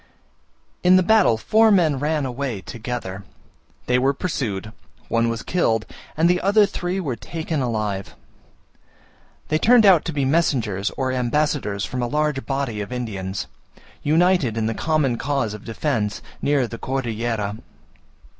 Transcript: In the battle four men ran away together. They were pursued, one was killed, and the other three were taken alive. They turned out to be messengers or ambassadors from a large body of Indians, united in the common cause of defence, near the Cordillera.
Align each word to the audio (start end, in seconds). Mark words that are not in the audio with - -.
In 0.81 0.95
the 0.95 1.03
battle 1.03 1.37
four 1.37 1.69
men 1.69 1.99
ran 1.99 2.25
away 2.25 2.61
together. 2.61 3.23
They 3.85 3.99
were 3.99 4.15
pursued, 4.15 4.71
one 5.09 5.29
was 5.29 5.43
killed, 5.43 5.85
and 6.17 6.27
the 6.27 6.41
other 6.41 6.65
three 6.65 6.99
were 6.99 7.15
taken 7.15 7.61
alive. 7.61 8.15
They 9.49 9.59
turned 9.59 9.85
out 9.85 10.03
to 10.05 10.11
be 10.11 10.25
messengers 10.25 10.89
or 10.97 11.11
ambassadors 11.11 11.85
from 11.85 12.01
a 12.01 12.07
large 12.07 12.47
body 12.47 12.81
of 12.81 12.91
Indians, 12.91 13.45
united 14.01 14.57
in 14.57 14.65
the 14.65 14.73
common 14.73 15.19
cause 15.19 15.53
of 15.53 15.65
defence, 15.65 16.23
near 16.41 16.67
the 16.67 16.79
Cordillera. 16.79 17.57